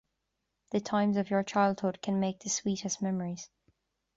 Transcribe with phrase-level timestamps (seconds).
[0.71, 3.51] The times of your childhood can make the sweetest memories.